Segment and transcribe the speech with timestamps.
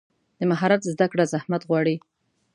[0.39, 1.95] د مهارت زده کړه زحمت غواړي.